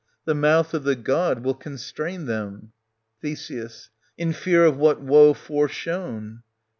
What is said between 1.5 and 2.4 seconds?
constrain